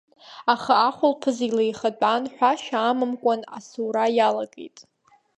[0.53, 4.77] Аха ахәылԥаз илеихатәан, ҳәашьа амамкәан асаура иалагеит.